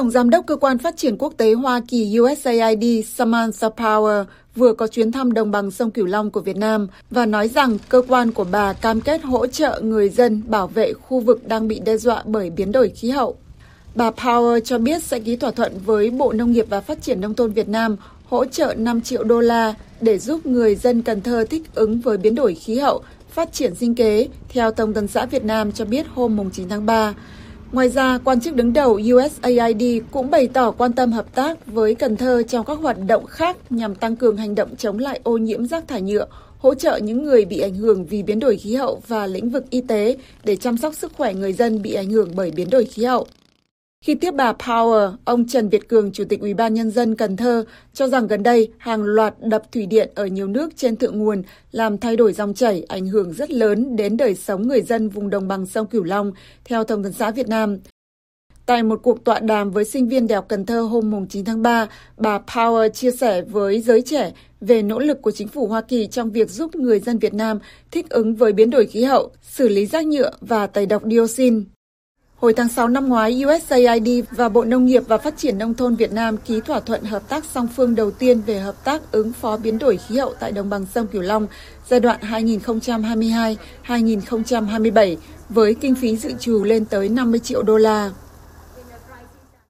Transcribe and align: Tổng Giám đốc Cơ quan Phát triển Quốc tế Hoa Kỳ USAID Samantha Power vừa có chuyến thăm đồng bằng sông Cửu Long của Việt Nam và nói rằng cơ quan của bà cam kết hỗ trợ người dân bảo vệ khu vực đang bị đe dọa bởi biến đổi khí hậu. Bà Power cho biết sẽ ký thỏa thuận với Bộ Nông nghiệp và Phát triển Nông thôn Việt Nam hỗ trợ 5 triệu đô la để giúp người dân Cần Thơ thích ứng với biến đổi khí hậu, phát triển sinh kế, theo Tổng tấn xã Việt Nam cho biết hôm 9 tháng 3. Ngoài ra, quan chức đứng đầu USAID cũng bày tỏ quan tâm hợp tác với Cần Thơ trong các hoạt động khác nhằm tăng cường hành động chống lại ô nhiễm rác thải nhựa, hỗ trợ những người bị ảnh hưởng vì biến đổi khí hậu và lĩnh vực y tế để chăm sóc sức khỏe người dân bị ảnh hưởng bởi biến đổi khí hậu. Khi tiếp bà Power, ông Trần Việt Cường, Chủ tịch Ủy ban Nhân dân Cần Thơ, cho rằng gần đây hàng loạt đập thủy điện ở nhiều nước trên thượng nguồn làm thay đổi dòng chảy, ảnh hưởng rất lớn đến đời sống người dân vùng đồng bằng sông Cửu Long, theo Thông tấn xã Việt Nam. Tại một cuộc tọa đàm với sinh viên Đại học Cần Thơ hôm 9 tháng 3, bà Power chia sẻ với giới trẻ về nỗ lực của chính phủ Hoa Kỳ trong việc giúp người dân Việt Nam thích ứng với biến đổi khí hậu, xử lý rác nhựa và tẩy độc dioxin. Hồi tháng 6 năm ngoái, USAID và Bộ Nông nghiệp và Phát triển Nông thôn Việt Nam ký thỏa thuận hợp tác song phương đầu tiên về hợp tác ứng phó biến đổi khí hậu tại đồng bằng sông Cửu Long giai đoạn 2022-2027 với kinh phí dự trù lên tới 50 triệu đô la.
Tổng 0.00 0.10
Giám 0.10 0.30
đốc 0.30 0.46
Cơ 0.46 0.56
quan 0.56 0.78
Phát 0.78 0.96
triển 0.96 1.16
Quốc 1.18 1.32
tế 1.36 1.52
Hoa 1.52 1.80
Kỳ 1.88 2.18
USAID 2.20 3.06
Samantha 3.06 3.68
Power 3.76 4.24
vừa 4.56 4.72
có 4.72 4.86
chuyến 4.86 5.12
thăm 5.12 5.32
đồng 5.32 5.50
bằng 5.50 5.70
sông 5.70 5.90
Cửu 5.90 6.06
Long 6.06 6.30
của 6.30 6.40
Việt 6.40 6.56
Nam 6.56 6.86
và 7.10 7.26
nói 7.26 7.48
rằng 7.48 7.78
cơ 7.88 8.02
quan 8.08 8.32
của 8.32 8.44
bà 8.44 8.72
cam 8.72 9.00
kết 9.00 9.22
hỗ 9.22 9.46
trợ 9.46 9.80
người 9.84 10.08
dân 10.08 10.42
bảo 10.46 10.66
vệ 10.66 10.92
khu 10.92 11.20
vực 11.20 11.48
đang 11.48 11.68
bị 11.68 11.80
đe 11.84 11.96
dọa 11.96 12.22
bởi 12.24 12.50
biến 12.50 12.72
đổi 12.72 12.88
khí 12.88 13.10
hậu. 13.10 13.36
Bà 13.94 14.10
Power 14.10 14.60
cho 14.60 14.78
biết 14.78 15.02
sẽ 15.02 15.18
ký 15.18 15.36
thỏa 15.36 15.50
thuận 15.50 15.72
với 15.84 16.10
Bộ 16.10 16.32
Nông 16.32 16.52
nghiệp 16.52 16.66
và 16.68 16.80
Phát 16.80 17.02
triển 17.02 17.20
Nông 17.20 17.34
thôn 17.34 17.52
Việt 17.52 17.68
Nam 17.68 17.96
hỗ 18.28 18.44
trợ 18.44 18.74
5 18.78 19.00
triệu 19.00 19.24
đô 19.24 19.40
la 19.40 19.74
để 20.00 20.18
giúp 20.18 20.46
người 20.46 20.74
dân 20.74 21.02
Cần 21.02 21.20
Thơ 21.20 21.44
thích 21.50 21.62
ứng 21.74 22.00
với 22.00 22.16
biến 22.16 22.34
đổi 22.34 22.54
khí 22.54 22.78
hậu, 22.78 23.02
phát 23.30 23.52
triển 23.52 23.74
sinh 23.74 23.94
kế, 23.94 24.28
theo 24.48 24.70
Tổng 24.70 24.94
tấn 24.94 25.06
xã 25.06 25.26
Việt 25.26 25.44
Nam 25.44 25.72
cho 25.72 25.84
biết 25.84 26.06
hôm 26.14 26.50
9 26.50 26.68
tháng 26.68 26.86
3. 26.86 27.14
Ngoài 27.72 27.88
ra, 27.88 28.18
quan 28.24 28.40
chức 28.40 28.56
đứng 28.56 28.72
đầu 28.72 29.00
USAID 29.14 30.02
cũng 30.10 30.30
bày 30.30 30.48
tỏ 30.48 30.70
quan 30.70 30.92
tâm 30.92 31.12
hợp 31.12 31.34
tác 31.34 31.66
với 31.66 31.94
Cần 31.94 32.16
Thơ 32.16 32.42
trong 32.42 32.66
các 32.66 32.78
hoạt 32.78 32.96
động 33.06 33.26
khác 33.26 33.56
nhằm 33.70 33.94
tăng 33.94 34.16
cường 34.16 34.36
hành 34.36 34.54
động 34.54 34.76
chống 34.76 34.98
lại 34.98 35.20
ô 35.22 35.36
nhiễm 35.36 35.66
rác 35.66 35.88
thải 35.88 36.02
nhựa, 36.02 36.26
hỗ 36.58 36.74
trợ 36.74 36.96
những 36.96 37.24
người 37.24 37.44
bị 37.44 37.60
ảnh 37.60 37.74
hưởng 37.74 38.04
vì 38.04 38.22
biến 38.22 38.40
đổi 38.40 38.56
khí 38.56 38.74
hậu 38.74 39.02
và 39.08 39.26
lĩnh 39.26 39.50
vực 39.50 39.70
y 39.70 39.80
tế 39.80 40.16
để 40.44 40.56
chăm 40.56 40.76
sóc 40.76 40.94
sức 40.94 41.12
khỏe 41.16 41.34
người 41.34 41.52
dân 41.52 41.82
bị 41.82 41.94
ảnh 41.94 42.10
hưởng 42.10 42.30
bởi 42.34 42.50
biến 42.50 42.70
đổi 42.70 42.84
khí 42.84 43.04
hậu. 43.04 43.26
Khi 44.04 44.14
tiếp 44.14 44.34
bà 44.34 44.52
Power, 44.52 45.12
ông 45.24 45.46
Trần 45.46 45.68
Việt 45.68 45.88
Cường, 45.88 46.12
Chủ 46.12 46.24
tịch 46.24 46.40
Ủy 46.40 46.54
ban 46.54 46.74
Nhân 46.74 46.90
dân 46.90 47.16
Cần 47.16 47.36
Thơ, 47.36 47.64
cho 47.92 48.08
rằng 48.08 48.26
gần 48.26 48.42
đây 48.42 48.72
hàng 48.78 49.02
loạt 49.02 49.34
đập 49.40 49.72
thủy 49.72 49.86
điện 49.86 50.10
ở 50.14 50.26
nhiều 50.26 50.46
nước 50.46 50.76
trên 50.76 50.96
thượng 50.96 51.18
nguồn 51.18 51.42
làm 51.72 51.98
thay 51.98 52.16
đổi 52.16 52.32
dòng 52.32 52.54
chảy, 52.54 52.84
ảnh 52.88 53.06
hưởng 53.06 53.32
rất 53.32 53.50
lớn 53.50 53.96
đến 53.96 54.16
đời 54.16 54.34
sống 54.34 54.68
người 54.68 54.82
dân 54.82 55.08
vùng 55.08 55.30
đồng 55.30 55.48
bằng 55.48 55.66
sông 55.66 55.86
Cửu 55.86 56.04
Long, 56.04 56.32
theo 56.64 56.84
Thông 56.84 57.02
tấn 57.02 57.12
xã 57.12 57.30
Việt 57.30 57.48
Nam. 57.48 57.78
Tại 58.66 58.82
một 58.82 59.00
cuộc 59.02 59.24
tọa 59.24 59.40
đàm 59.40 59.70
với 59.70 59.84
sinh 59.84 60.08
viên 60.08 60.28
Đại 60.28 60.36
học 60.36 60.46
Cần 60.48 60.66
Thơ 60.66 60.80
hôm 60.80 61.26
9 61.28 61.44
tháng 61.44 61.62
3, 61.62 61.88
bà 62.16 62.38
Power 62.38 62.88
chia 62.88 63.10
sẻ 63.10 63.42
với 63.42 63.80
giới 63.80 64.02
trẻ 64.02 64.32
về 64.60 64.82
nỗ 64.82 64.98
lực 64.98 65.22
của 65.22 65.30
chính 65.30 65.48
phủ 65.48 65.66
Hoa 65.66 65.80
Kỳ 65.80 66.06
trong 66.06 66.30
việc 66.30 66.50
giúp 66.50 66.74
người 66.74 67.00
dân 67.00 67.18
Việt 67.18 67.34
Nam 67.34 67.58
thích 67.90 68.10
ứng 68.10 68.34
với 68.34 68.52
biến 68.52 68.70
đổi 68.70 68.86
khí 68.86 69.04
hậu, 69.04 69.30
xử 69.42 69.68
lý 69.68 69.86
rác 69.86 70.06
nhựa 70.06 70.30
và 70.40 70.66
tẩy 70.66 70.86
độc 70.86 71.02
dioxin. 71.10 71.64
Hồi 72.40 72.52
tháng 72.52 72.68
6 72.68 72.88
năm 72.88 73.08
ngoái, 73.08 73.42
USAID 73.46 74.08
và 74.30 74.48
Bộ 74.48 74.64
Nông 74.64 74.86
nghiệp 74.86 75.02
và 75.08 75.18
Phát 75.18 75.36
triển 75.36 75.58
Nông 75.58 75.74
thôn 75.74 75.94
Việt 75.94 76.12
Nam 76.12 76.36
ký 76.36 76.60
thỏa 76.60 76.80
thuận 76.80 77.04
hợp 77.04 77.28
tác 77.28 77.44
song 77.44 77.68
phương 77.76 77.94
đầu 77.94 78.10
tiên 78.10 78.40
về 78.46 78.58
hợp 78.58 78.84
tác 78.84 79.12
ứng 79.12 79.32
phó 79.32 79.56
biến 79.56 79.78
đổi 79.78 79.96
khí 79.96 80.16
hậu 80.16 80.34
tại 80.40 80.52
đồng 80.52 80.70
bằng 80.70 80.86
sông 80.94 81.06
Cửu 81.06 81.22
Long 81.22 81.46
giai 81.88 82.00
đoạn 82.00 82.20
2022-2027 83.86 85.16
với 85.48 85.74
kinh 85.74 85.94
phí 85.94 86.16
dự 86.16 86.32
trù 86.40 86.64
lên 86.64 86.84
tới 86.84 87.08
50 87.08 87.40
triệu 87.40 87.62
đô 87.62 87.76
la. 87.76 88.10